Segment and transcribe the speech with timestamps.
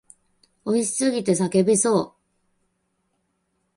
[0.65, 2.13] 美味しすぎて叫びそう。